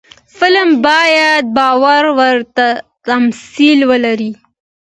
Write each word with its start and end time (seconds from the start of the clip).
فلم 0.37 0.69
باید 0.87 1.43
باور 1.57 2.03
وړ 2.17 2.37
تمثیل 3.07 3.79
ولري 3.91 4.31